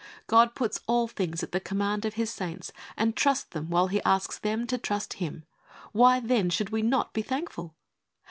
[0.25, 4.01] God puts all things at the command of His saints, and trusts them while He
[4.01, 5.45] asks them to trust Him.
[5.91, 7.75] Why, then, should we not be thankful